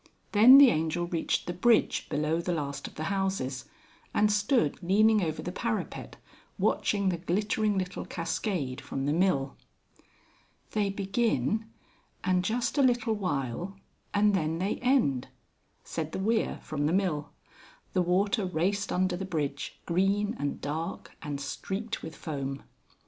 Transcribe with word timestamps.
Then 0.31 0.57
the 0.57 0.71
Angel 0.71 1.05
reached 1.05 1.45
the 1.45 1.53
bridge 1.53 2.09
below 2.09 2.41
the 2.41 2.53
last 2.55 2.87
of 2.87 2.95
the 2.95 3.03
houses, 3.03 3.65
and 4.15 4.31
stood 4.31 4.81
leaning 4.81 5.21
over 5.21 5.43
the 5.43 5.51
parapet 5.51 6.15
watching 6.57 7.09
the 7.09 7.19
glittering 7.19 7.77
little 7.77 8.05
cascade 8.05 8.81
from 8.81 9.05
the 9.05 9.13
mill. 9.13 9.57
"They 10.71 10.89
begin, 10.89 11.69
and 12.23 12.43
just 12.43 12.79
a 12.79 12.81
little 12.81 13.13
while, 13.13 13.77
and 14.11 14.33
then 14.33 14.57
they 14.57 14.77
end," 14.77 15.27
said 15.83 16.13
the 16.13 16.17
weir 16.19 16.59
from 16.63 16.87
the 16.87 16.93
mill. 16.93 17.29
The 17.93 18.01
water 18.01 18.43
raced 18.43 18.91
under 18.91 19.15
the 19.15 19.23
bridge, 19.23 19.79
green 19.85 20.35
and 20.39 20.59
dark, 20.59 21.15
and 21.21 21.39
streaked 21.39 22.01
with 22.01 22.15
foam. 22.15 22.63